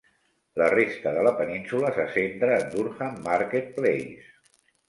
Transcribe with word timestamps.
La 0.59 0.69
resta 0.73 1.11
de 1.17 1.25
la 1.27 1.33
península 1.41 1.93
se 1.99 2.07
centra 2.15 2.57
en 2.63 2.75
Durham 2.75 3.23
Market 3.29 3.73
Place. 3.77 4.35